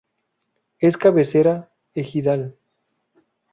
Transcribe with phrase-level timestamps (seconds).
[0.79, 2.57] Es cabecera ejidal.